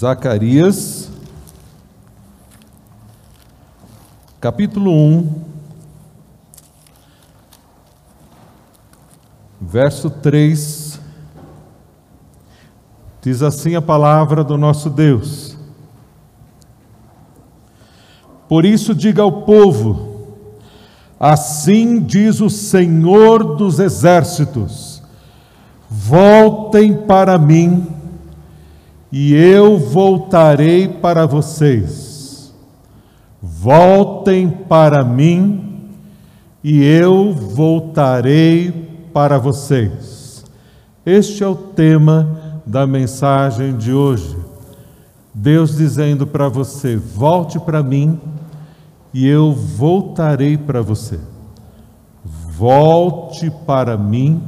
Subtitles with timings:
[0.00, 1.10] Zacarias,
[4.40, 5.42] capítulo 1,
[9.60, 10.98] verso 3,
[13.20, 15.54] diz assim a palavra do nosso Deus.
[18.48, 20.38] Por isso, diga ao povo:
[21.18, 25.02] assim diz o Senhor dos exércitos:
[25.90, 27.99] voltem para mim
[29.12, 32.54] e eu voltarei para vocês.
[33.42, 35.88] Voltem para mim,
[36.62, 38.70] e eu voltarei
[39.12, 40.44] para vocês.
[41.04, 44.36] Este é o tema da mensagem de hoje.
[45.34, 48.20] Deus dizendo para você: volte para mim,
[49.12, 51.18] e eu voltarei para você.
[52.24, 54.42] Volte para mim,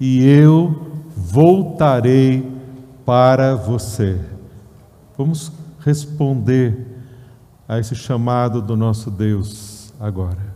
[0.00, 0.74] e eu
[1.16, 2.51] voltarei
[3.04, 4.20] para você.
[5.16, 6.86] Vamos responder
[7.68, 10.52] a esse chamado do nosso Deus agora.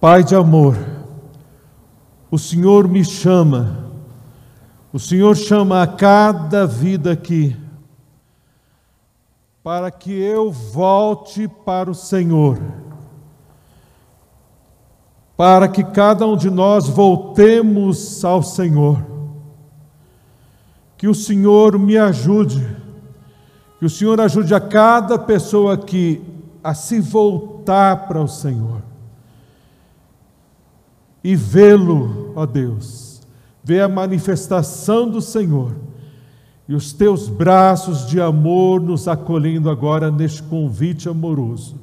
[0.00, 0.76] Pai de amor,
[2.30, 3.90] o Senhor me chama,
[4.92, 7.56] o Senhor chama a cada vida aqui,
[9.62, 12.60] para que eu volte para o Senhor,
[15.36, 19.11] para que cada um de nós voltemos ao Senhor
[21.02, 22.64] que o Senhor me ajude,
[23.80, 26.22] que o Senhor ajude a cada pessoa aqui
[26.62, 28.80] a se voltar para o Senhor
[31.24, 33.20] e vê-lo, ó Deus,
[33.64, 35.74] ver a manifestação do Senhor
[36.68, 41.80] e os teus braços de amor nos acolhendo agora neste convite amoroso.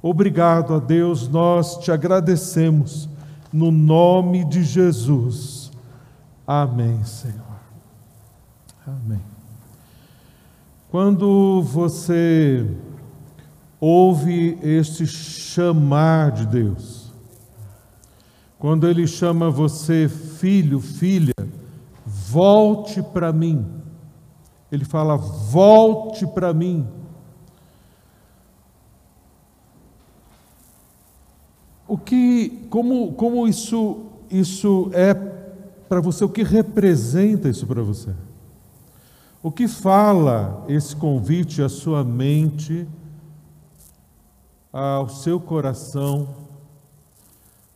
[0.00, 3.08] Obrigado a Deus, nós te agradecemos,
[3.52, 5.72] no nome de Jesus.
[6.46, 7.43] Amém, Senhor.
[8.86, 9.20] Amém.
[10.90, 12.66] Quando você
[13.80, 17.10] ouve este chamar de Deus,
[18.58, 21.34] quando Ele chama você filho, filha,
[22.04, 23.66] volte para mim.
[24.70, 26.86] Ele fala, volte para mim.
[31.88, 35.14] O que, como, como isso, isso é
[35.88, 36.24] para você?
[36.24, 38.12] O que representa isso para você?
[39.44, 42.88] O que fala esse convite à sua mente,
[44.72, 46.34] ao seu coração,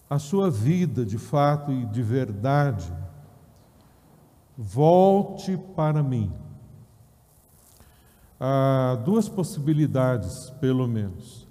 [0.08, 2.90] à sua vida de fato e de verdade?
[4.56, 6.32] Volte para mim.
[8.40, 11.46] Há duas possibilidades, pelo menos.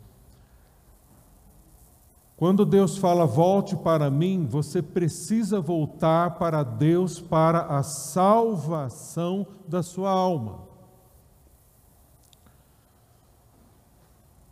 [2.37, 9.81] Quando Deus fala volte para mim, você precisa voltar para Deus para a salvação da
[9.81, 10.59] sua alma.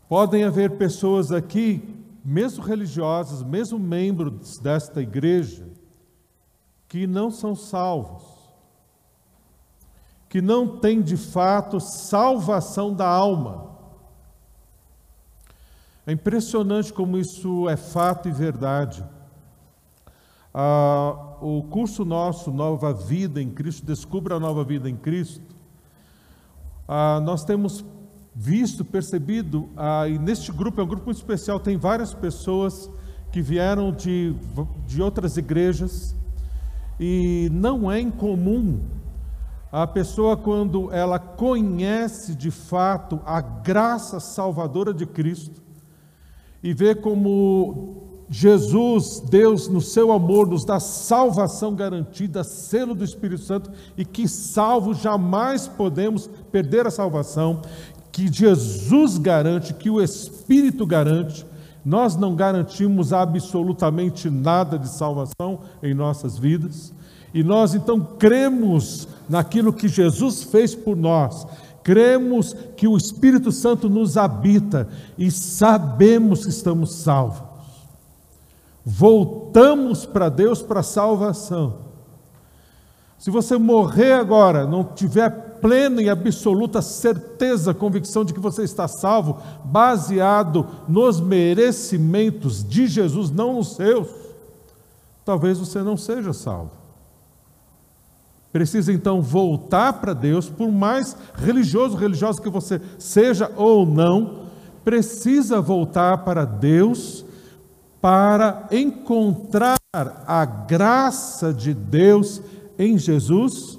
[0.10, 5.68] Podem haver pessoas aqui, mesmo religiosas, mesmo membros desta igreja,
[6.88, 8.24] que não são salvos,
[10.28, 13.75] que não têm de fato salvação da alma.
[16.08, 19.04] É impressionante como isso é fato e verdade.
[20.54, 25.56] Ah, o curso nosso, Nova Vida em Cristo, Descubra a Nova Vida em Cristo,
[26.88, 27.84] ah, nós temos
[28.36, 32.90] visto, percebido, ah, e neste grupo, é um grupo muito especial, tem várias pessoas
[33.32, 34.36] que vieram de,
[34.86, 36.16] de outras igrejas,
[37.00, 38.80] e não é incomum
[39.72, 45.65] a pessoa, quando ela conhece de fato a graça salvadora de Cristo,
[46.66, 53.44] e ver como Jesus, Deus, no seu amor, nos dá salvação garantida, selo do Espírito
[53.44, 57.62] Santo, e que salvo jamais podemos perder a salvação,
[58.12, 61.46] que Jesus garante, que o Espírito garante,
[61.86, 66.92] nós não garantimos absolutamente nada de salvação em nossas vidas,
[67.32, 71.46] e nós então cremos naquilo que Jesus fez por nós,
[71.86, 77.44] cremos que o Espírito Santo nos habita e sabemos que estamos salvos.
[78.84, 81.78] Voltamos para Deus para salvação.
[83.20, 85.30] Se você morrer agora, não tiver
[85.62, 93.30] plena e absoluta certeza, convicção de que você está salvo, baseado nos merecimentos de Jesus,
[93.30, 94.08] não nos seus,
[95.24, 96.85] talvez você não seja salvo.
[98.56, 104.46] Precisa então voltar para Deus, por mais religioso, religioso que você seja ou não,
[104.82, 107.26] precisa voltar para Deus
[108.00, 112.42] para encontrar a graça de Deus
[112.80, 113.78] em Jesus,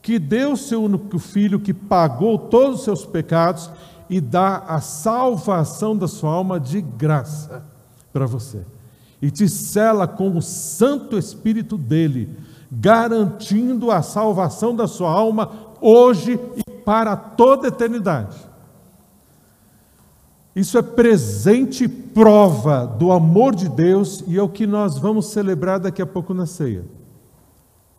[0.00, 3.68] que deu seu único filho, que pagou todos os seus pecados
[4.08, 7.64] e dá a salvação da sua alma de graça
[8.12, 8.64] para você.
[9.20, 12.30] E te cela com o Santo Espírito dele,
[12.80, 15.50] garantindo a salvação da sua alma
[15.80, 18.36] hoje e para toda a eternidade.
[20.54, 25.80] Isso é presente prova do amor de Deus e é o que nós vamos celebrar
[25.80, 26.84] daqui a pouco na ceia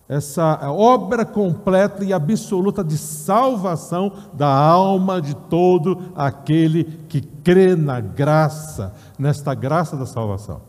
[0.07, 8.00] essa obra completa e absoluta de salvação da alma de todo aquele que crê na
[8.00, 10.62] graça, nesta graça da salvação.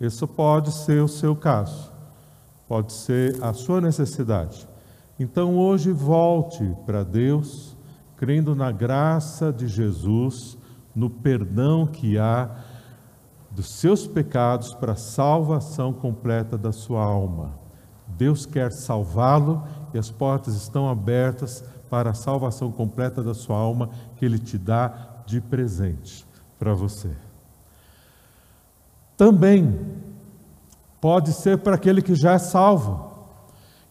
[0.00, 1.92] Isso pode ser o seu caso,
[2.68, 4.68] pode ser a sua necessidade.
[5.18, 7.76] Então hoje volte para Deus,
[8.16, 10.58] crendo na graça de Jesus,
[10.94, 12.50] no perdão que há
[13.50, 17.58] dos seus pecados para a salvação completa da sua alma.
[18.06, 19.62] Deus quer salvá-lo
[19.94, 24.58] e as portas estão abertas para a salvação completa da sua alma que Ele te
[24.58, 26.26] dá de presente
[26.58, 27.10] para você.
[29.16, 29.78] Também
[31.06, 33.12] pode ser para aquele que já é salvo,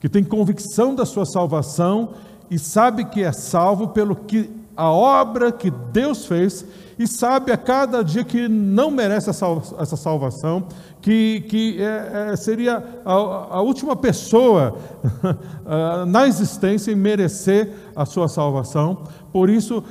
[0.02, 2.10] que tem convicção da sua salvação
[2.52, 6.66] e sabe que é salvo pelo que a obra que Deus fez
[7.00, 10.68] e sabe a cada dia que não merece essa salvação,
[11.02, 14.78] que, que é, é, seria a, a, última pessoa
[16.10, 19.04] na existência em merecer a sua salvação.
[19.32, 19.82] Por isso,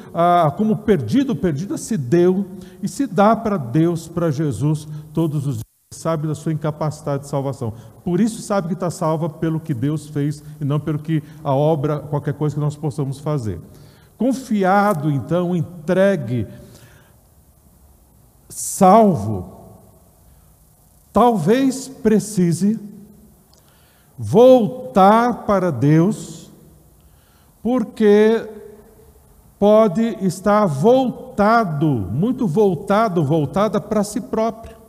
[0.58, 2.44] como perdido, perdida se deu
[2.82, 5.63] e se dá para Deus, para Jesus, todos os dias.
[5.94, 7.72] Sabe da sua incapacidade de salvação.
[8.04, 11.54] Por isso, sabe que está salva pelo que Deus fez e não pelo que a
[11.54, 13.60] obra, qualquer coisa que nós possamos fazer.
[14.18, 16.46] Confiado, então, entregue,
[18.48, 19.60] salvo,
[21.12, 22.78] talvez precise
[24.16, 26.50] voltar para Deus,
[27.62, 28.46] porque
[29.58, 34.83] pode estar voltado, muito voltado, voltada para si próprio.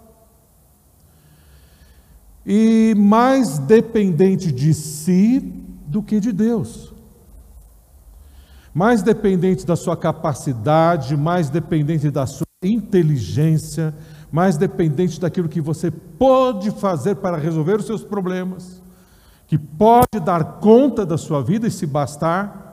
[2.46, 5.40] E mais dependente de si
[5.88, 6.96] do que de Deus
[8.76, 13.96] mais dependente da sua capacidade, mais dependente da sua inteligência,
[14.30, 18.84] mais dependente daquilo que você pode fazer para resolver os seus problemas,
[19.48, 22.66] que pode dar conta da sua vida e se bastar.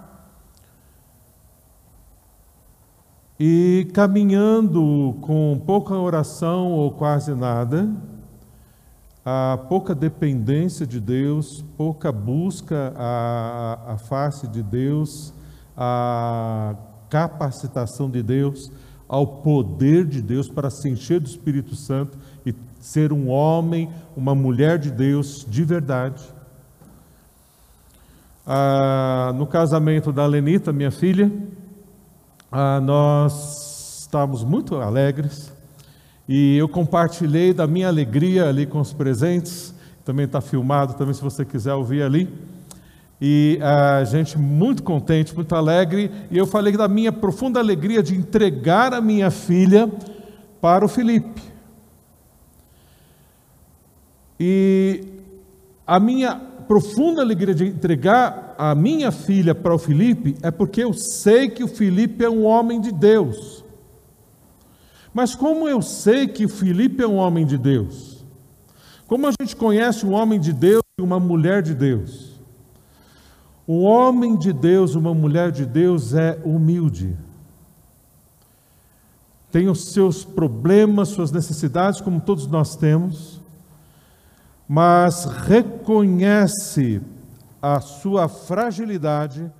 [3.38, 7.88] E caminhando com pouca oração ou quase nada,
[9.24, 15.32] a pouca dependência de Deus, pouca busca à, face de Deus,
[15.76, 16.74] à
[17.08, 18.70] capacitação de Deus,
[19.08, 24.34] ao poder de Deus para se encher do Espírito Santo e ser um homem, uma
[24.34, 26.22] mulher de Deus de verdade.
[28.44, 31.30] Ah, no casamento da Lenita, minha filha,
[32.50, 35.52] ah, nós estávamos muito alegres
[36.28, 39.74] e eu compartilhei da minha alegria ali com os presentes.
[40.04, 42.28] Também está filmado, também se você quiser ouvir ali
[43.24, 48.16] e a gente muito contente, muito alegre, e eu falei da minha profunda alegria de
[48.16, 49.88] entregar a minha filha
[50.60, 51.40] para o Felipe.
[54.40, 55.04] E
[55.86, 56.34] a minha
[56.66, 61.62] profunda alegria de entregar a minha filha para o Felipe é porque eu sei que
[61.62, 63.61] o Felipe é um homem de Deus.
[65.12, 68.24] Mas como eu sei que o Felipe é um homem de Deus?
[69.06, 72.32] Como a gente conhece um homem de Deus e uma mulher de Deus?
[73.68, 77.16] Um homem de Deus, uma mulher de Deus é humilde.
[79.50, 83.38] Tem os seus problemas, suas necessidades, como todos nós temos,
[84.66, 87.02] mas reconhece
[87.60, 89.52] a sua fragilidade,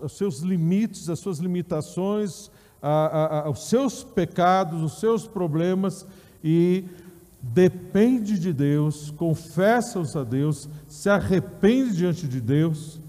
[0.00, 2.50] os seus limites, as suas limitações,
[2.82, 6.04] a, a, os seus pecados, os seus problemas
[6.42, 6.84] e
[7.40, 13.00] depende de Deus, confessa-os a Deus, se arrepende diante de Deus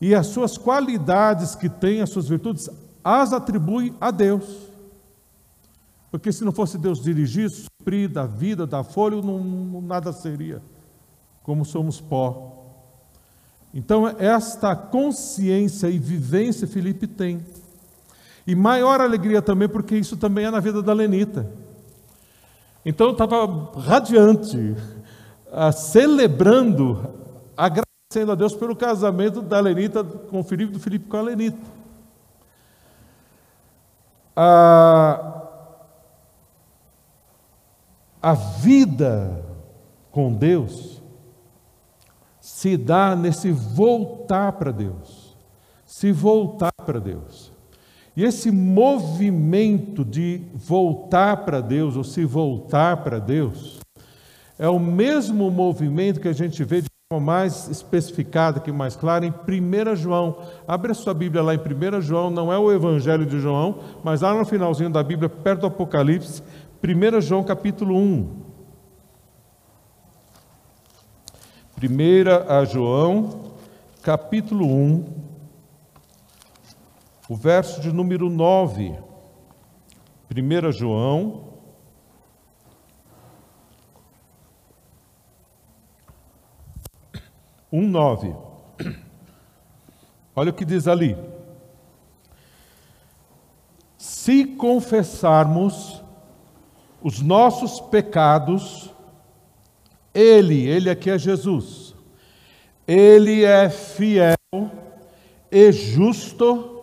[0.00, 2.68] e as suas qualidades que tem, as suas virtudes,
[3.02, 4.68] as atribui a Deus.
[6.10, 10.62] Porque se não fosse Deus dirigir, suprir da vida, da folha, não, nada seria.
[11.42, 12.54] Como somos pó.
[13.74, 17.44] Então, esta consciência e vivência Felipe tem.
[18.48, 21.46] E maior alegria também, porque isso também é na vida da Lenita.
[22.82, 23.44] Então eu estava
[23.78, 24.74] radiante,
[25.52, 27.12] ah, celebrando,
[27.54, 31.58] agradecendo a Deus pelo casamento da Lenita com o Felipe, do Felipe com a Lenita.
[34.34, 35.42] Ah,
[38.22, 39.44] a vida
[40.10, 41.02] com Deus
[42.40, 45.36] se dá nesse voltar para Deus,
[45.84, 47.57] se voltar para Deus.
[48.18, 53.78] E esse movimento de voltar para Deus, ou se voltar para Deus,
[54.58, 59.24] é o mesmo movimento que a gente vê de forma mais especificada, que mais clara,
[59.24, 60.36] em 1 João.
[60.66, 64.22] Abre a sua Bíblia lá em 1 João, não é o Evangelho de João, mas
[64.22, 66.42] lá no finalzinho da Bíblia, perto do Apocalipse,
[66.82, 68.30] 1 João capítulo 1.
[71.80, 73.42] 1 a João,
[74.02, 75.27] capítulo 1,
[77.28, 78.98] o verso de número 9.
[80.30, 81.48] 1 João,
[87.72, 88.34] um nove.
[90.34, 91.16] Olha o que diz ali.
[93.96, 96.02] Se confessarmos
[97.02, 98.94] os nossos pecados,
[100.14, 101.94] ele, ele aqui é Jesus,
[102.86, 104.36] ele é fiel
[105.50, 106.77] e justo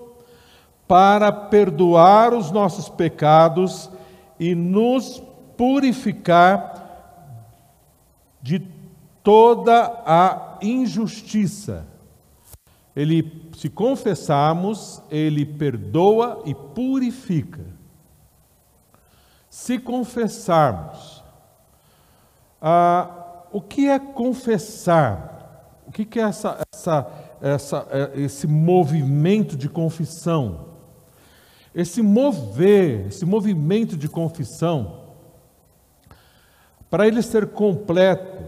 [0.88, 3.90] para perdoar os nossos pecados
[4.40, 5.22] e nos
[5.58, 6.84] purificar
[8.42, 8.60] de
[9.24, 11.88] toda a injustiça.
[12.96, 17.66] Ele, se confessarmos, ele perdoa e purifica.
[19.50, 21.24] Se confessarmos,
[22.62, 25.82] ah, o que é confessar?
[25.88, 27.08] O que é essa, essa,
[27.42, 30.75] essa, é, esse movimento de confissão?
[31.76, 35.02] Esse mover, esse movimento de confissão,
[36.90, 38.44] para ele ser completo,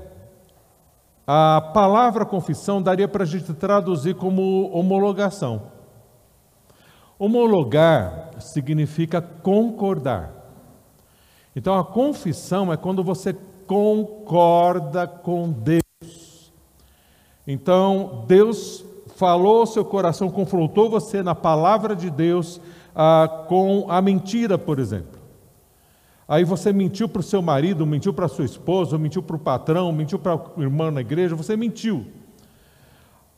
[1.28, 5.74] a palavra confissão daria para a gente traduzir como homologação.
[7.20, 10.32] Homologar significa concordar.
[11.54, 16.54] Então a confissão é quando você concorda com Deus.
[17.46, 22.62] Então, Deus falou ao seu coração, confrontou você na palavra de Deus
[23.00, 25.20] ah, com a mentira, por exemplo.
[26.28, 29.40] Aí você mentiu para o seu marido, mentiu para a sua esposa, mentiu para o
[29.40, 32.08] patrão, mentiu para o irmão na igreja, você mentiu.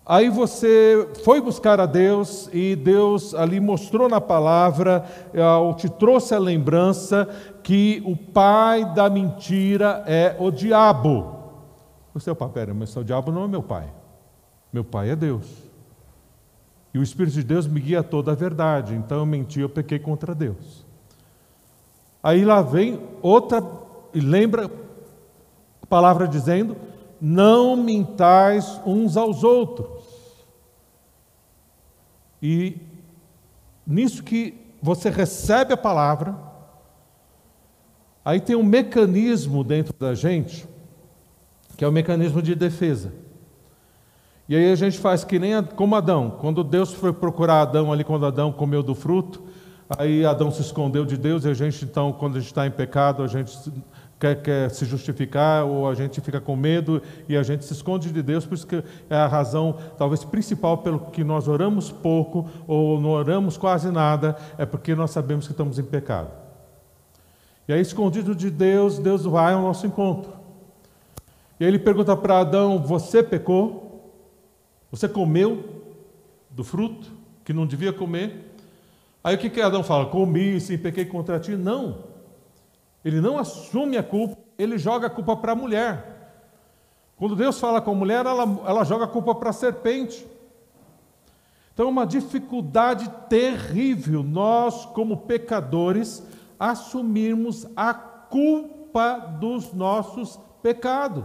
[0.06, 6.34] Aí você foi buscar a Deus e Deus ali mostrou na palavra, eh, te trouxe
[6.34, 7.28] a lembrança
[7.62, 11.36] que o pai da mentira é o diabo.
[12.14, 13.88] Você, opa, pera, mas o diabo não é meu pai.
[14.72, 15.69] Meu pai é Deus.
[16.94, 18.96] E o Espírito de Deus me guia a toda a verdade.
[18.96, 20.86] Então eu menti, eu pequei contra Deus.
[22.22, 23.64] Aí lá vem outra,
[24.14, 24.70] e lembra
[25.82, 26.76] a palavra dizendo:
[27.22, 30.00] não mintais uns aos outros.
[32.42, 32.78] E
[33.86, 36.36] nisso que você recebe a palavra,
[38.24, 40.68] aí tem um mecanismo dentro da gente,
[41.78, 43.14] que é o mecanismo de defesa.
[44.50, 46.32] E aí a gente faz que nem como Adão.
[46.32, 49.44] Quando Deus foi procurar Adão ali, quando Adão comeu do fruto,
[49.96, 52.72] aí Adão se escondeu de Deus e a gente, então, quando a gente está em
[52.72, 53.56] pecado, a gente
[54.20, 58.12] quer, quer, se justificar ou a gente fica com medo e a gente se esconde
[58.12, 62.50] de Deus, por isso que é a razão talvez principal pelo que nós oramos pouco
[62.66, 66.32] ou não oramos quase nada, é porque nós sabemos que estamos em pecado.
[67.68, 70.34] E aí, escondido de Deus, Deus vai ao nosso encontro.
[71.60, 73.89] E aí ele pergunta para Adão: Você pecou?
[74.92, 75.84] Você comeu
[76.50, 77.12] do fruto
[77.44, 78.56] que não devia comer?
[79.24, 80.08] Aí o que, que Adão fala?
[80.08, 81.52] Comi, sim, pequei contra ti.
[81.52, 82.04] Não.
[83.04, 86.20] Ele não assume a culpa, ele joga a culpa para a mulher.
[87.16, 90.26] Quando Deus fala com a mulher, ela, ela joga a culpa para a serpente.
[91.74, 96.24] Então é uma dificuldade terrível nós, como pecadores,
[96.60, 101.24] assumirmos a culpa dos nossos pecados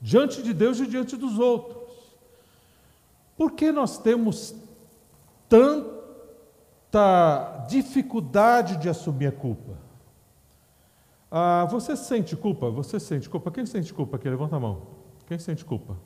[0.00, 1.77] diante de Deus e diante dos outros.
[3.38, 4.54] Por que nós temos
[5.48, 5.94] tanta
[7.68, 9.78] dificuldade de assumir a culpa?
[11.30, 12.68] Ah, você sente culpa?
[12.68, 13.52] Você sente culpa?
[13.52, 14.28] Quem sente culpa aqui?
[14.28, 14.82] Levanta a mão.
[15.24, 15.96] Quem sente culpa?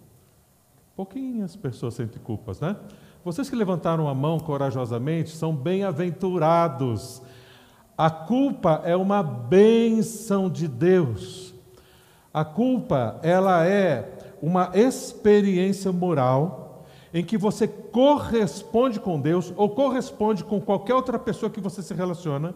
[0.94, 2.76] Pouquinhas pessoas sentem culpas, né?
[3.24, 7.22] Vocês que levantaram a mão corajosamente são bem-aventurados.
[7.96, 11.54] A culpa é uma bênção de Deus.
[12.34, 16.61] A culpa, ela é uma experiência moral
[17.12, 21.92] em que você corresponde com Deus ou corresponde com qualquer outra pessoa que você se
[21.92, 22.54] relaciona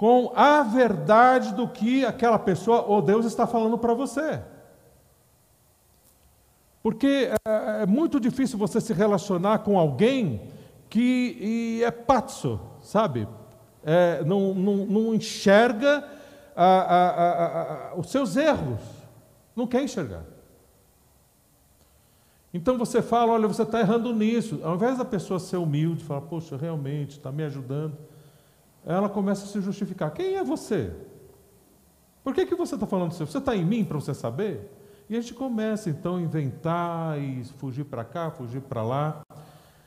[0.00, 4.40] com a verdade do que aquela pessoa ou Deus está falando para você.
[6.82, 10.40] Porque é, é, muito difícil você se relacionar com alguém
[10.88, 13.28] que é patso, sabe?
[13.84, 16.02] É, não, não, não, enxerga
[16.56, 18.80] a, a, a, os seus erros,
[19.54, 20.24] não quer enxergar.
[22.52, 24.60] Então você fala, olha, você está errando nisso.
[24.62, 27.96] Ao invés da pessoa ser humilde, falar, poxa, realmente, está me ajudando,
[28.84, 30.12] ela começa a se justificar.
[30.12, 30.92] Quem é você?
[32.24, 33.26] Por que, que você está falando isso?
[33.26, 34.76] Você está em mim para você saber?
[35.08, 39.22] E a gente começa então a inventar e fugir para cá, fugir para lá.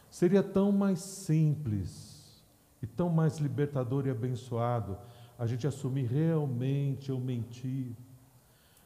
[0.10, 2.44] Seria tão mais simples
[2.82, 4.98] e tão mais libertador e abençoado
[5.38, 7.96] a gente assumir realmente eu menti,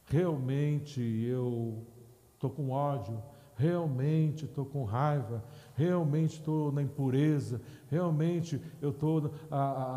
[0.06, 1.86] realmente eu
[2.34, 3.22] estou com ódio,
[3.58, 5.42] realmente estou com raiva,
[5.74, 7.60] realmente estou na impureza,
[7.90, 9.32] realmente eu estou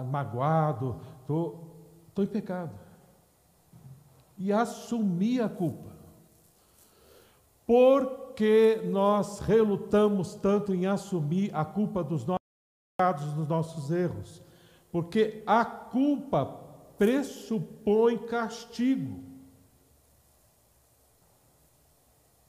[0.09, 1.77] magoado, estou
[2.17, 2.77] em pecado.
[4.37, 5.91] E assumir a culpa.
[7.67, 12.39] Por que nós relutamos tanto em assumir a culpa dos nossos
[12.97, 14.41] pecados, dos nossos erros?
[14.91, 16.45] Porque a culpa
[16.97, 19.30] pressupõe castigo.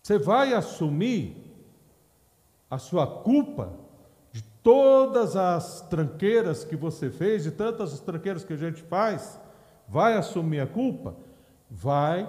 [0.02, 1.36] Você vai assumir
[2.68, 3.72] a sua culpa
[4.32, 9.40] de todas as tranqueiras que você fez, de tantas tranqueiras que a gente faz,
[9.86, 11.14] vai assumir a culpa,
[11.70, 12.28] vai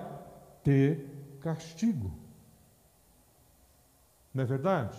[0.64, 2.12] ter castigo.
[4.34, 4.98] Não é verdade?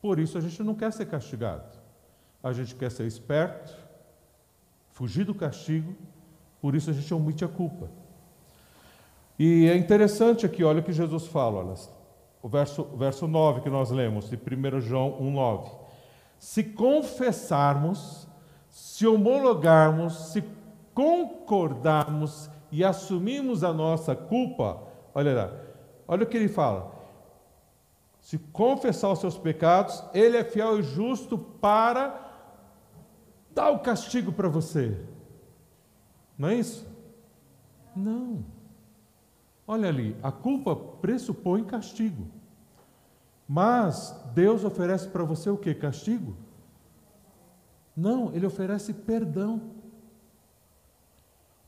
[0.00, 1.78] Por isso a gente não quer ser castigado.
[2.42, 3.76] A gente quer ser esperto,
[4.90, 5.94] fugir do castigo,
[6.60, 7.88] por isso a gente omite a culpa.
[9.38, 11.74] E é interessante aqui, olha o que Jesus fala, olha,
[12.42, 15.70] o verso, verso 9 que nós lemos, de 1 João 1,9.
[16.38, 18.26] Se confessarmos,
[18.70, 20.44] se homologarmos, se
[20.94, 24.82] concordarmos e assumirmos a nossa culpa,
[25.14, 25.52] olha lá,
[26.08, 26.94] olha o que ele fala.
[28.20, 32.26] Se confessar os seus pecados, ele é fiel e justo para
[33.54, 34.98] dar o castigo para você.
[36.38, 36.86] Não é isso?
[37.94, 38.55] Não.
[39.66, 42.26] Olha ali, a culpa pressupõe castigo.
[43.48, 45.74] Mas Deus oferece para você o que?
[45.74, 46.36] Castigo?
[47.96, 49.62] Não, Ele oferece perdão.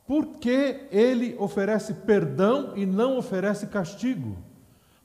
[0.07, 4.37] Por que Ele oferece perdão e não oferece castigo?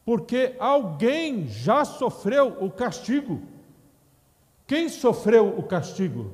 [0.06, 3.41] Porque alguém já sofreu o castigo.
[4.68, 6.32] Quem sofreu o castigo?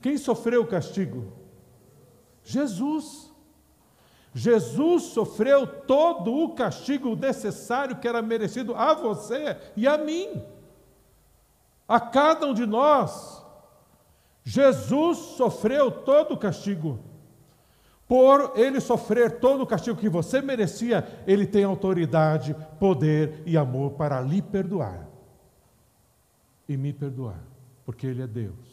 [0.00, 1.32] Quem sofreu o castigo?
[2.42, 3.31] Jesus.
[4.34, 10.42] Jesus sofreu todo o castigo necessário que era merecido a você e a mim,
[11.86, 13.42] a cada um de nós.
[14.42, 16.98] Jesus sofreu todo o castigo.
[18.08, 23.92] Por ele sofrer todo o castigo que você merecia, ele tem autoridade, poder e amor
[23.92, 25.08] para lhe perdoar
[26.68, 27.42] e me perdoar,
[27.84, 28.72] porque ele é Deus.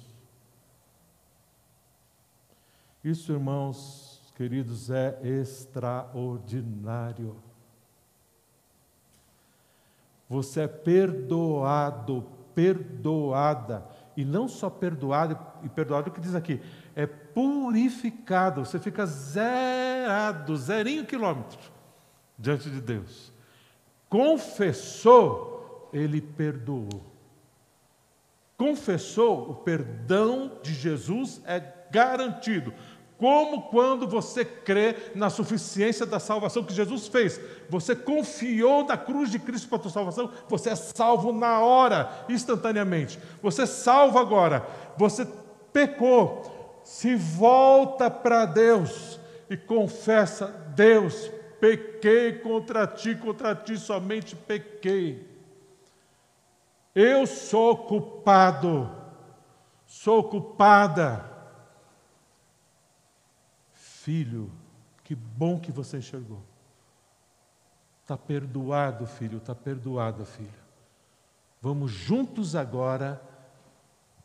[3.04, 4.09] Isso, irmãos,
[4.39, 7.36] queridos, é extraordinário.
[10.30, 12.25] Você é perdoado,
[12.56, 16.62] perdoada, e não só perdoado e perdoado, o que diz aqui,
[16.95, 21.60] é purificado, você fica zerado, zerinho quilômetro
[22.38, 23.34] diante de Deus.
[24.08, 27.04] Confessou, ele perdoou.
[28.56, 31.60] Confessou, o perdão de Jesus é
[31.91, 32.73] garantido.
[33.19, 37.38] Como quando você crê na suficiência da salvação que Jesus fez.
[37.69, 42.10] Você confiou na cruz de Cristo para a tua salvação, você é salvo na hora,
[42.29, 43.19] instantaneamente.
[43.43, 44.65] Você é salvo agora.
[44.97, 45.27] Você
[45.73, 51.29] pecou, se volta para Deus e confessa: Deus,
[51.60, 55.27] pequei contra ti, contra ti somente pequei.
[56.95, 58.89] Eu sou culpado,
[59.86, 61.38] sou culpada
[64.10, 64.52] Filho,
[65.04, 66.41] que bom que você enxergou.
[68.02, 70.50] Está perdoado, filho, está perdoada, filha.
[71.62, 73.22] Vamos juntos agora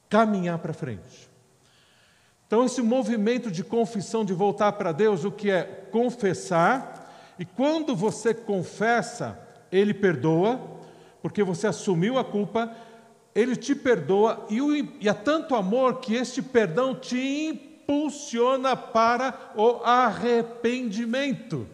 [0.09, 1.29] caminhar para frente.
[2.47, 7.95] Então, esse movimento de confissão, de voltar para Deus, o que é confessar, e quando
[7.95, 9.39] você confessa,
[9.71, 10.59] Ele perdoa,
[11.21, 12.75] porque você assumiu a culpa,
[13.35, 19.53] Ele te perdoa, e, o, e há tanto amor que este perdão te impulsiona para
[19.55, 21.69] o arrependimento.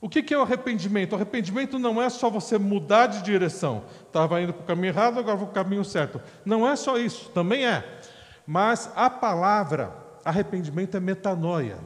[0.00, 1.12] O que é o arrependimento?
[1.12, 3.84] O arrependimento não é só você mudar de direção.
[4.06, 6.20] Estava indo para o caminho errado, agora vou para o caminho certo.
[6.44, 8.00] Não é só isso, também é.
[8.46, 9.94] Mas a palavra
[10.24, 11.78] arrependimento é metanoia.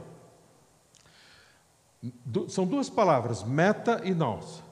[2.47, 4.63] São duas palavras, meta e nós.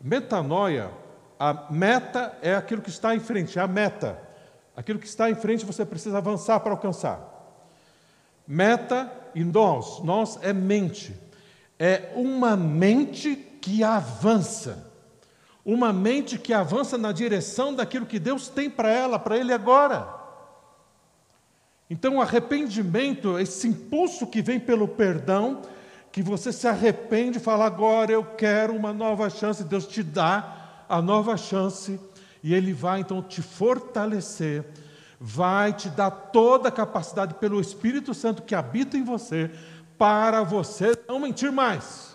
[0.00, 0.90] Metanoia,
[1.38, 4.22] a meta é aquilo que está em frente, é a meta.
[4.76, 7.33] Aquilo que está em frente você precisa avançar para alcançar.
[8.46, 11.14] Meta e nós, nós é mente.
[11.78, 14.92] É uma mente que avança.
[15.64, 20.06] uma mente que avança na direção daquilo que Deus tem para ela, para ele agora.
[21.88, 25.62] Então, o arrependimento, esse impulso que vem pelo perdão,
[26.12, 30.84] que você se arrepende e fala: agora eu quero uma nova chance, Deus te dá
[30.88, 31.98] a nova chance,
[32.42, 34.64] e Ele vai então te fortalecer,
[35.26, 39.50] vai te dar toda a capacidade pelo Espírito Santo que habita em você,
[39.96, 42.14] para você não mentir mais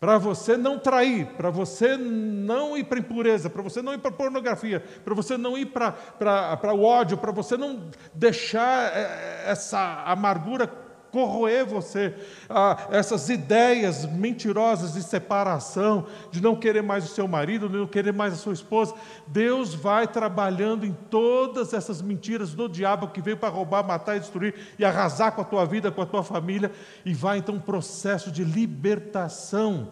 [0.00, 4.10] para você não trair, para você não ir para impureza, para você não ir para
[4.10, 9.44] pornografia, para você não ir para, para, para o ódio, para você não deixar eh,
[9.44, 10.66] essa amargura
[11.10, 12.14] corroer você,
[12.48, 17.86] ah, essas ideias mentirosas de separação, de não querer mais o seu marido, de não
[17.86, 18.94] querer mais a sua esposa.
[19.26, 24.20] Deus vai trabalhando em todas essas mentiras do diabo que veio para roubar, matar e
[24.20, 26.70] destruir e arrasar com a tua vida, com a tua família,
[27.04, 29.90] e vai então um processo de libertação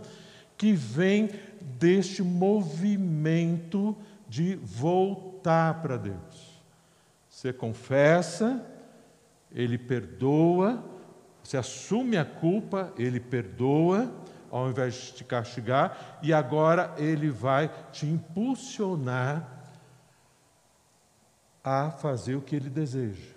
[0.56, 3.96] que vem deste movimento
[4.28, 6.58] de voltar para Deus.
[7.28, 8.66] Você confessa,
[9.52, 10.84] ele perdoa,
[11.48, 14.12] você assume a culpa, ele perdoa,
[14.50, 19.48] ao invés de te castigar, e agora ele vai te impulsionar
[21.64, 23.32] a fazer o que ele deseja.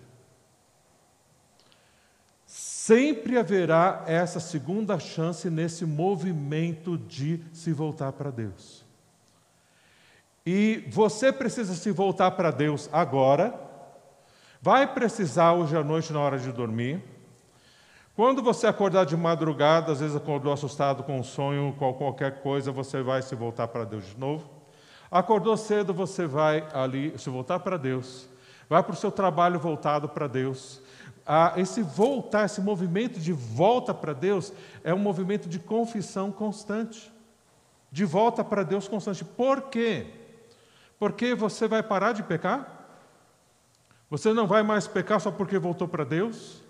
[2.46, 8.84] Sempre haverá essa segunda chance nesse movimento de se voltar para Deus.
[10.46, 13.58] E você precisa se voltar para Deus agora,
[14.62, 17.02] vai precisar hoje à noite na hora de dormir,
[18.22, 22.72] quando você acordar de madrugada, às vezes acordou assustado com um sonho, com qualquer coisa,
[22.72, 24.48] você vai se voltar para Deus de novo.
[25.10, 28.30] Acordou cedo, você vai ali se voltar para Deus.
[28.70, 30.80] Vai para o seu trabalho voltado para Deus.
[31.26, 34.54] Ah, esse voltar, esse movimento de volta para Deus,
[34.84, 37.12] é um movimento de confissão constante.
[37.92, 39.26] De volta para Deus constante.
[39.26, 40.06] Por quê?
[41.00, 42.86] Porque você vai parar de pecar?
[44.12, 46.61] Você não vai mais pecar só porque voltou para Deus?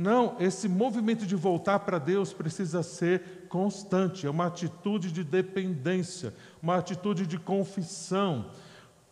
[0.00, 6.32] Não, esse movimento de voltar para Deus precisa ser constante, é uma atitude de dependência,
[6.62, 8.46] uma atitude de confissão.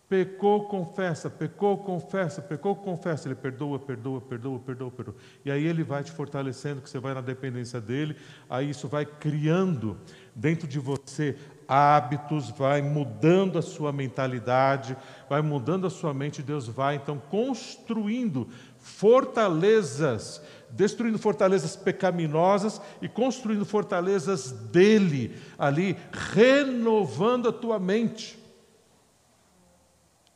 [0.09, 3.29] Pecou, confessa, pecou, confessa, pecou, confessa.
[3.29, 5.15] Ele perdoa, perdoa, perdoa, perdoa, perdoa.
[5.45, 8.17] E aí ele vai te fortalecendo, que você vai na dependência dele,
[8.49, 9.99] aí isso vai criando
[10.35, 11.37] dentro de você
[11.69, 14.97] hábitos, vai mudando a sua mentalidade,
[15.29, 18.49] vai mudando a sua mente, Deus vai então construindo
[18.89, 28.39] fortalezas destruindo fortalezas pecaminosas e construindo fortalezas dele, ali, renovando a tua mente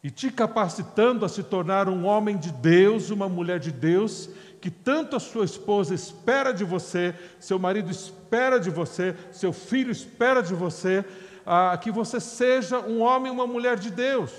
[0.02, 4.28] e te capacitando a se tornar um homem de Deus, uma mulher de Deus,
[4.60, 9.92] que tanto a sua esposa espera de você, seu marido espera de você, seu filho
[9.92, 11.04] espera de você,
[11.46, 14.32] ah, que você seja um homem uma mulher de Deus.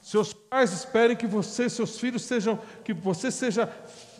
[0.00, 3.72] Seus pais esperem que você, seus filhos sejam, que você seja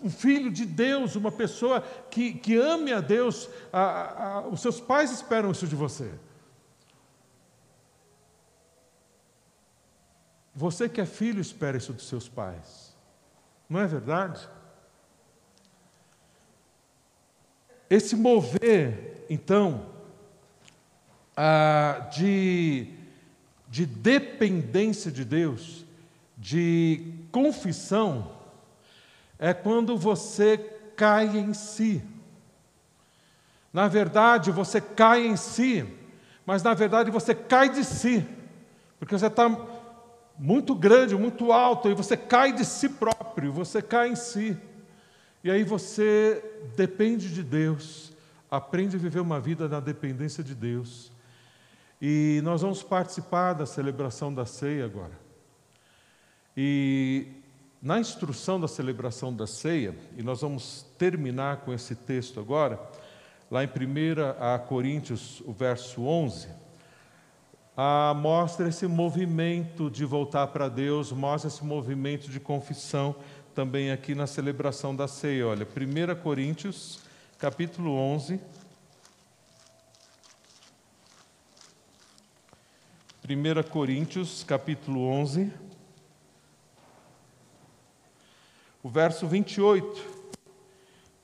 [0.02, 4.80] um filho de Deus, uma pessoa que, que ame a Deus, a, a, os seus
[4.80, 6.12] pais esperam isso de você.
[10.54, 12.96] Você que é filho espera isso dos seus pais.
[13.68, 14.48] Não é verdade?
[17.88, 19.86] Esse mover, então,
[22.10, 22.92] de,
[23.68, 25.86] de dependência de Deus,
[26.38, 28.30] de confissão,
[29.38, 30.56] é quando você
[30.96, 32.02] cai em si.
[33.72, 35.84] Na verdade, você cai em si,
[36.46, 38.24] mas na verdade você cai de si,
[38.98, 39.48] porque você está
[40.38, 44.56] muito grande, muito alto, e você cai de si próprio, você cai em si.
[45.42, 46.42] E aí você
[46.76, 48.12] depende de Deus,
[48.50, 51.12] aprende a viver uma vida na dependência de Deus.
[52.00, 55.27] E nós vamos participar da celebração da ceia agora.
[56.60, 57.28] E
[57.80, 62.80] na instrução da celebração da ceia, e nós vamos terminar com esse texto agora,
[63.48, 66.48] lá em 1 Coríntios, o verso 11,
[67.76, 73.14] a, mostra esse movimento de voltar para Deus, mostra esse movimento de confissão
[73.54, 75.46] também aqui na celebração da ceia.
[75.46, 76.98] Olha, 1 Coríntios,
[77.38, 78.40] capítulo 11.
[83.30, 85.67] 1 Coríntios, capítulo 11.
[88.88, 90.02] O verso 28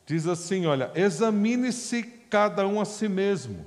[0.05, 3.65] diz assim: Olha, examine-se cada um a si mesmo,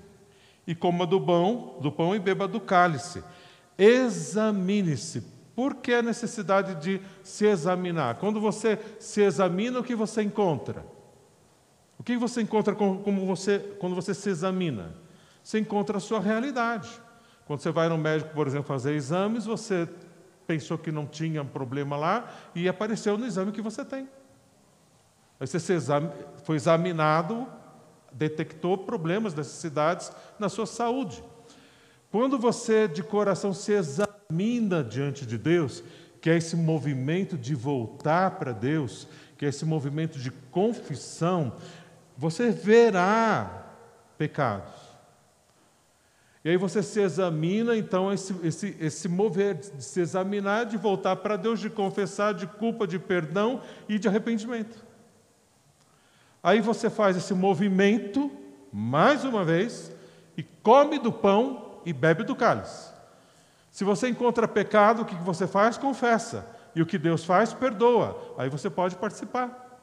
[0.67, 3.23] e coma do pão, do pão e beba do cálice.
[3.75, 5.23] Examine-se.
[5.55, 8.19] Por que a necessidade de se examinar?
[8.19, 10.85] Quando você se examina, o que você encontra?
[11.97, 14.93] O que você encontra como você, quando você se examina?
[15.43, 16.87] Você encontra a sua realidade.
[17.47, 19.89] Quando você vai no médico, por exemplo, fazer exames, você
[20.47, 24.07] pensou que não tinha problema lá e apareceu no exame que você tem.
[25.39, 25.75] Aí você
[26.43, 27.45] foi examinado,
[28.11, 31.23] detectou problemas, necessidades na sua saúde.
[32.09, 35.83] Quando você de coração se examina diante de Deus,
[36.21, 39.07] que é esse movimento de voltar para Deus,
[39.37, 41.53] que é esse movimento de confissão,
[42.17, 43.67] você verá
[44.17, 44.86] pecados.
[46.47, 51.17] E aí você se examina, então, esse, esse, esse mover de se examinar, de voltar
[51.17, 54.81] para Deus, de confessar, de culpa, de perdão e de arrependimento.
[56.41, 58.31] Aí você faz esse movimento,
[58.71, 59.91] mais uma vez,
[60.37, 62.93] e come do pão e bebe do cálice.
[63.69, 65.77] Se você encontra pecado, o que você faz?
[65.77, 66.47] Confessa.
[66.73, 68.35] E o que Deus faz, perdoa.
[68.37, 69.81] Aí você pode participar.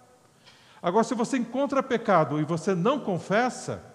[0.83, 3.93] Agora, se você encontra pecado e você não confessa,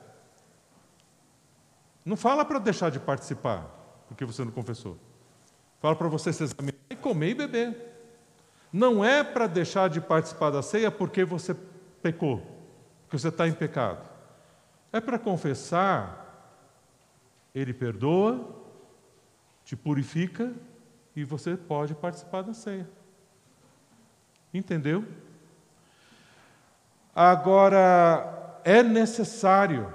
[2.05, 3.65] não fala para deixar de participar,
[4.07, 4.97] porque você não confessou.
[5.79, 7.89] Fala para você se examinar e comer e beber.
[8.71, 11.55] Não é para deixar de participar da ceia porque você
[12.01, 12.37] pecou,
[13.03, 14.07] porque você está em pecado.
[14.91, 16.55] É para confessar,
[17.53, 18.55] Ele perdoa,
[19.63, 20.53] te purifica
[21.15, 22.89] e você pode participar da ceia.
[24.53, 25.05] Entendeu?
[27.15, 29.93] Agora, é necessário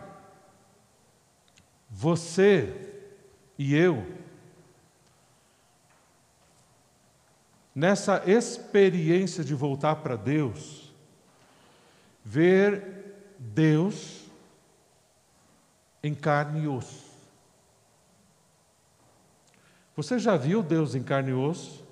[1.96, 2.74] você
[3.56, 4.04] e eu,
[7.72, 10.92] nessa experiência de voltar para Deus,
[12.24, 14.24] ver Deus
[16.02, 17.04] em carne e osso.
[19.94, 21.84] Você já viu Deus em carne e osso?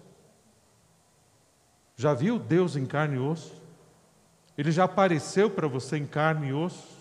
[1.96, 3.54] Já viu Deus em carne e osso?
[4.58, 6.91] Ele já apareceu para você em carne e osso?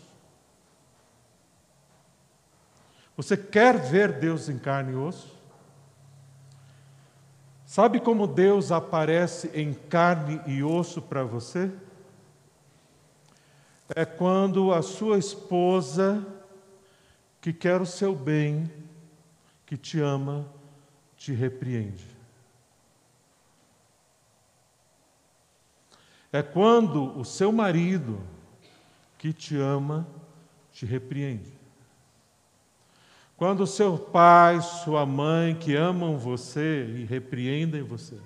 [3.15, 5.39] Você quer ver Deus em carne e osso?
[7.65, 11.71] Sabe como Deus aparece em carne e osso para você?
[13.95, 16.25] É quando a sua esposa,
[17.39, 18.71] que quer o seu bem,
[19.65, 20.45] que te ama,
[21.15, 22.05] te repreende.
[26.31, 28.21] É quando o seu marido,
[29.17, 30.07] que te ama,
[30.71, 31.60] te repreende.
[33.41, 38.19] Quando seu pai, sua mãe, que amam você e repreendem você.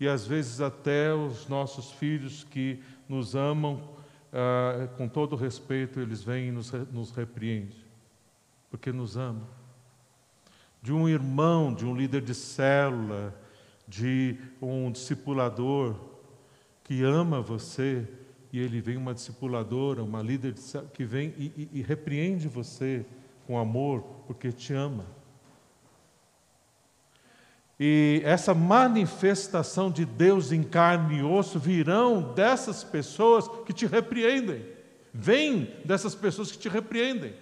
[0.00, 3.86] E às vezes até os nossos filhos que nos amam
[4.32, 7.76] ah, com todo respeito, eles vêm e nos, nos repreendem,
[8.70, 9.46] porque nos amam.
[10.80, 13.38] De um irmão, de um líder de célula,
[13.86, 15.96] de um discipulador
[16.82, 18.08] que ama você,
[18.54, 20.54] e ele vem uma discipuladora, uma líder
[20.92, 23.04] que vem e, e, e repreende você
[23.48, 25.04] com amor, porque te ama.
[27.80, 34.64] E essa manifestação de Deus em carne e osso virão dessas pessoas que te repreendem.
[35.12, 37.34] Vem dessas pessoas que te repreendem.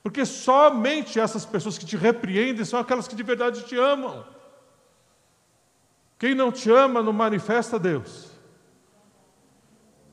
[0.00, 4.24] Porque somente essas pessoas que te repreendem são aquelas que de verdade te amam.
[6.20, 8.35] Quem não te ama não manifesta Deus.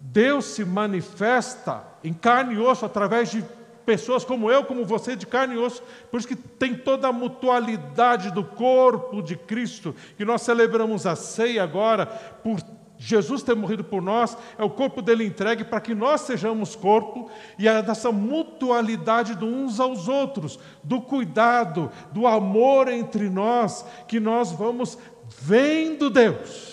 [0.05, 3.41] Deus se manifesta em carne e osso através de
[3.85, 5.81] pessoas como eu, como você, de carne e osso.
[6.11, 11.15] Por isso que tem toda a mutualidade do corpo de Cristo, que nós celebramos a
[11.15, 12.59] ceia agora, por
[12.97, 17.31] Jesus ter morrido por nós, é o corpo dele entregue para que nós sejamos corpo,
[17.57, 24.19] e é dessa mutualidade de uns aos outros, do cuidado, do amor entre nós, que
[24.19, 24.97] nós vamos
[25.39, 26.72] vendo Deus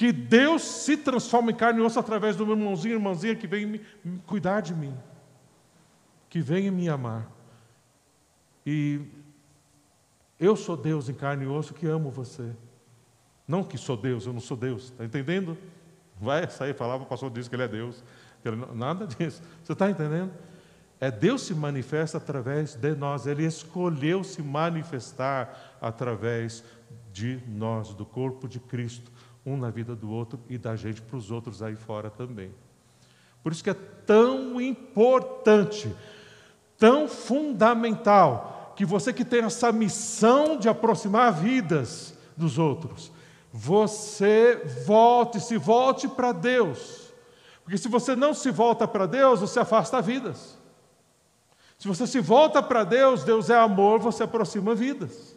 [0.00, 3.66] que Deus se transforma em carne e osso através do meu irmãozinho irmãzinha que vem
[3.66, 3.80] me,
[4.26, 4.96] cuidar de mim,
[6.26, 7.30] que vem me amar.
[8.64, 9.02] E
[10.38, 12.50] eu sou Deus em carne e osso que amo você.
[13.46, 15.54] Não que sou Deus, eu não sou Deus, está entendendo?
[16.18, 18.02] Vai sair falar, o pastor disse que ele é Deus.
[18.74, 19.42] Nada disso.
[19.62, 20.32] Você está entendendo?
[20.98, 23.26] É Deus se manifesta através de nós.
[23.26, 26.64] Ele escolheu se manifestar através
[27.12, 29.12] de nós, do corpo de Cristo
[29.44, 32.52] um na vida do outro e da gente para os outros aí fora também.
[33.42, 35.94] Por isso que é tão importante,
[36.76, 43.12] tão fundamental, que você que tem essa missão de aproximar vidas dos outros,
[43.52, 47.12] você volte, se volte para Deus.
[47.64, 50.58] Porque se você não se volta para Deus, você afasta vidas.
[51.78, 55.36] Se você se volta para Deus, Deus é amor, você aproxima vidas.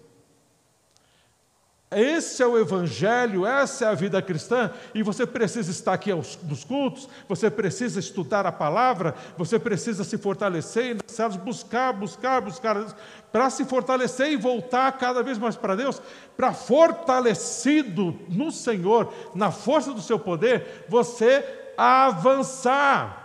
[1.99, 6.37] Esse é o Evangelho, essa é a vida cristã, e você precisa estar aqui aos,
[6.43, 12.95] nos cultos, você precisa estudar a palavra, você precisa se fortalecer células, buscar, buscar, buscar,
[13.31, 16.01] para se fortalecer e voltar cada vez mais para Deus,
[16.35, 21.43] para fortalecido no Senhor, na força do seu poder, você
[21.77, 23.21] avançar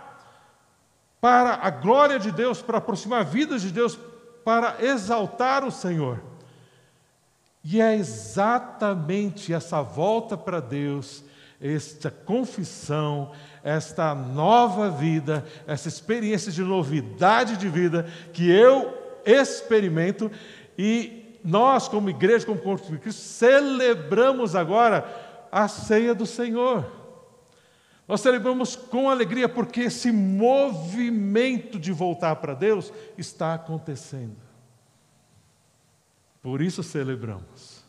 [1.21, 3.99] para a glória de Deus, para aproximar a vida de Deus,
[4.43, 6.28] para exaltar o Senhor.
[7.63, 11.23] E é exatamente essa volta para Deus,
[11.61, 13.31] esta confissão,
[13.63, 20.31] esta nova vida, essa experiência de novidade de vida que eu experimento
[20.77, 26.85] e nós, como igreja, como corpo de Cristo, celebramos agora a ceia do Senhor.
[28.07, 34.48] Nós celebramos com alegria porque esse movimento de voltar para Deus está acontecendo.
[36.41, 37.83] Por isso celebramos.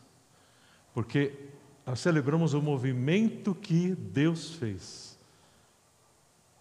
[0.93, 1.49] Porque
[1.95, 5.17] celebramos o movimento que Deus fez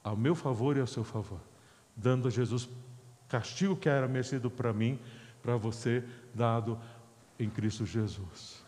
[0.03, 1.41] ao meu favor e ao seu favor,
[1.95, 2.69] dando a Jesus
[3.29, 4.99] castigo que era merecido para mim,
[5.43, 6.03] para você,
[6.35, 6.79] dado
[7.39, 8.65] em Cristo Jesus.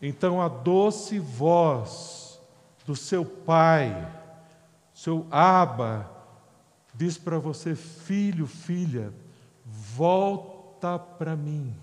[0.00, 2.40] Então a doce voz
[2.86, 4.10] do seu Pai,
[4.94, 6.10] seu Aba,
[6.94, 9.12] diz para você, filho, filha,
[9.64, 10.49] volta
[10.80, 11.76] volta para mim.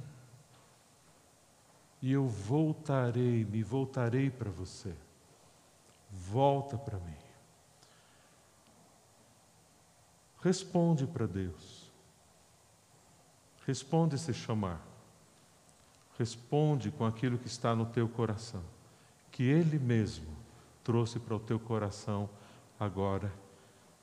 [2.02, 4.94] E eu voltarei, me voltarei para você.
[6.10, 7.16] Volta para mim.
[10.42, 11.92] Responde para Deus.
[13.66, 14.82] Responde se chamar.
[16.18, 18.64] Responde com aquilo que está no teu coração,
[19.32, 20.36] que Ele mesmo
[20.84, 22.28] trouxe para o teu coração
[22.80, 23.32] agora.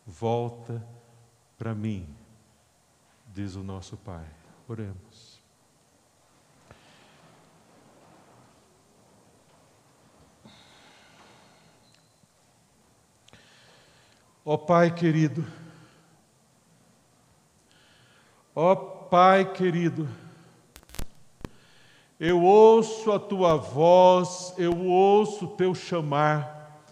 [0.06, 0.84] Volta
[1.58, 2.06] para mim,
[3.32, 4.43] diz o nosso Pai.
[4.68, 5.34] Oremos.
[14.46, 15.42] Ó oh, Pai querido,
[18.54, 20.06] ó oh, Pai querido,
[22.20, 26.82] eu ouço a tua voz, eu ouço o teu chamar,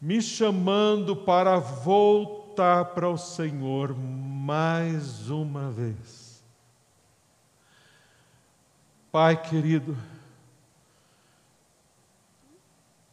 [0.00, 6.19] me chamando para voltar para o Senhor mais uma vez.
[9.12, 9.98] Pai querido,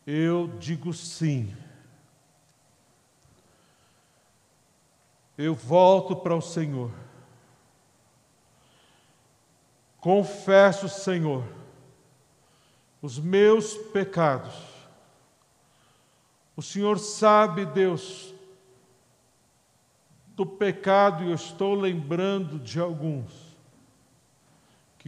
[0.06, 1.56] eu digo sim.
[5.36, 6.92] Eu volto para o Senhor.
[10.00, 11.44] Confesso, Senhor,
[13.02, 14.54] os meus pecados.
[16.56, 18.36] O Senhor sabe, Deus,
[20.36, 23.47] do pecado e eu estou lembrando de alguns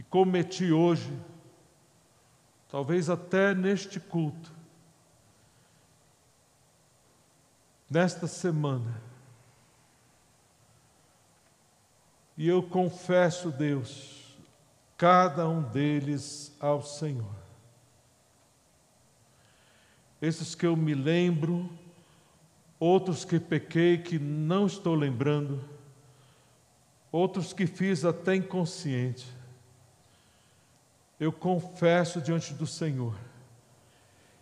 [0.00, 1.12] que cometi hoje,
[2.70, 4.50] talvez até neste culto,
[7.90, 9.02] nesta semana.
[12.34, 14.38] E eu confesso, Deus,
[14.96, 17.36] cada um deles ao Senhor.
[20.22, 21.68] Esses que eu me lembro,
[22.78, 25.62] outros que pequei que não estou lembrando,
[27.12, 29.39] outros que fiz até inconsciente
[31.20, 33.14] eu confesso diante do Senhor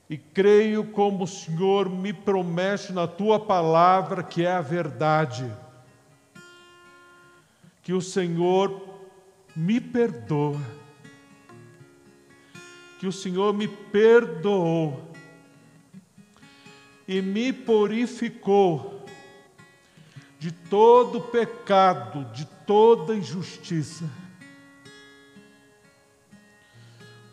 [0.09, 5.53] e creio como o Senhor me promete na tua palavra que é a verdade,
[7.83, 8.88] que o Senhor
[9.57, 10.61] me perdoa,
[13.01, 15.12] que o Senhor me perdoou
[17.09, 19.05] e me purificou
[20.38, 24.09] de todo pecado, de toda injustiça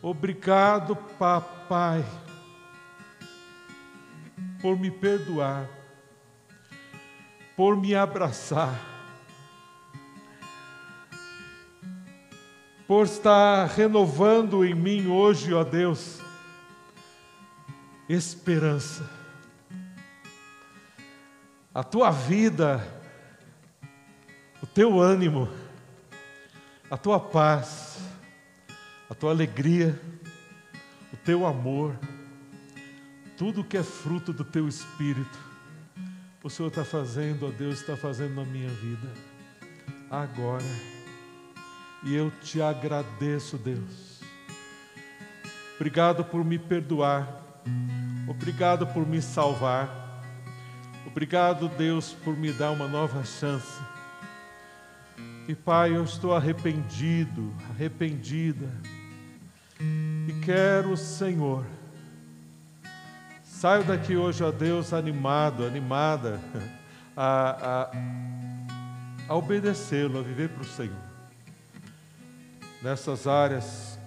[0.07, 2.05] Obrigado, papai,
[4.61, 5.67] por me perdoar,
[7.57, 8.79] por me abraçar,
[12.87, 16.21] por estar renovando em mim hoje, ó Deus,
[18.07, 19.09] esperança.
[21.73, 22.87] A tua vida,
[24.61, 25.49] o teu ânimo,
[26.91, 27.84] a tua paz
[29.09, 29.99] a tua alegria,
[31.13, 31.97] o teu amor,
[33.37, 35.37] tudo que é fruto do teu espírito,
[36.43, 39.07] o Senhor está fazendo, ó Deus, está fazendo na minha vida,
[40.09, 40.63] agora.
[42.03, 44.21] E eu te agradeço, Deus.
[45.75, 47.61] Obrigado por me perdoar,
[48.27, 50.21] obrigado por me salvar,
[51.05, 53.81] obrigado, Deus, por me dar uma nova chance.
[55.47, 58.67] E Pai, eu estou arrependido, arrependida
[59.79, 61.63] E quero, Senhor,
[63.43, 66.41] saio daqui hoje, ó Deus, animado, animada
[67.15, 67.91] a, a,
[69.29, 71.05] a obedecê-lo, a viver para o Senhor.
[72.81, 73.99] Nessas áreas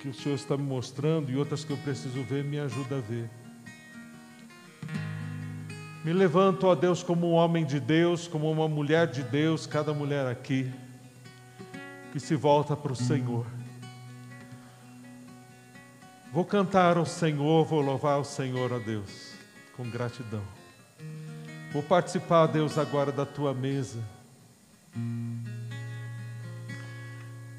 [0.00, 3.00] que o Senhor está me mostrando e outras que eu preciso ver, me ajuda a
[3.00, 3.30] ver.
[6.04, 9.92] Me levanto, ó Deus, como um homem de Deus, como uma mulher de Deus, cada
[9.92, 10.72] mulher aqui,
[12.12, 13.46] que se volta para o Senhor.
[16.32, 19.32] Vou cantar ao Senhor, vou louvar o Senhor, ó Deus,
[19.76, 20.42] com gratidão.
[21.72, 23.98] Vou participar, Deus, agora da tua mesa,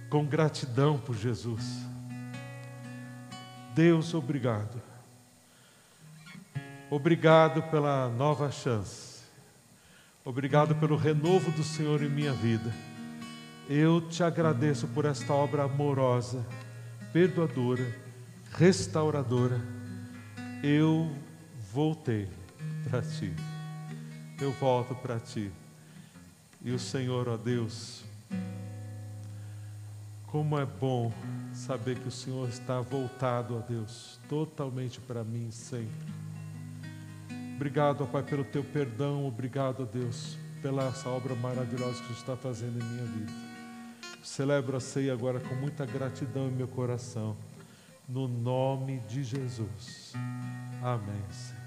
[0.10, 1.64] com gratidão por Jesus.
[3.76, 4.89] Deus, obrigado.
[6.92, 9.20] Obrigado pela nova chance.
[10.26, 12.74] Obrigado pelo renovo do Senhor em minha vida.
[13.70, 16.44] Eu te agradeço por esta obra amorosa,
[17.14, 17.96] perdoadora,
[18.54, 19.62] restauradora.
[20.64, 21.16] Eu
[21.72, 22.28] voltei
[22.90, 23.36] para ti.
[24.42, 25.52] Eu volto para ti.
[26.64, 28.04] E o Senhor, ó Deus,
[30.26, 31.14] como é bom
[31.54, 36.29] saber que o Senhor está voltado a Deus, totalmente para mim sempre.
[37.60, 39.28] Obrigado, ó Pai, pelo teu perdão.
[39.28, 43.34] Obrigado, ó Deus, pela essa obra maravilhosa que tu está fazendo em minha vida.
[44.24, 47.36] Celebro a ceia agora com muita gratidão em meu coração.
[48.08, 50.14] No nome de Jesus.
[50.82, 51.22] Amém.
[51.30, 51.59] Senhor.